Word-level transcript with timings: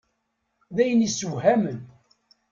D 0.75 0.77
ayen 0.83 1.05
isewhamen. 1.07 1.79